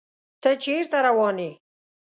ته 0.41 0.49
چیرته 0.63 0.97
روان 1.07 1.37
یې؟ 1.45 1.51